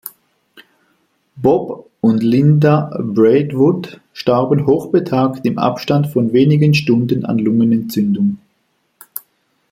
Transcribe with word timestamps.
Bob 1.35 1.85
und 2.01 2.23
Linda 2.23 2.89
Braidwood 2.99 4.01
starben 4.13 4.65
hochbetagt 4.65 5.45
im 5.45 5.59
Abstand 5.59 6.07
von 6.07 6.33
wenigen 6.33 6.73
Stunden 6.73 7.23
an 7.23 7.37
Lungenentzündung. 7.37 8.39